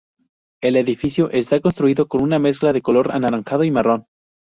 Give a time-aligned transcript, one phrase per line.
[0.63, 4.07] El edificio está construido con una mezcla de color anaranjado y marrón.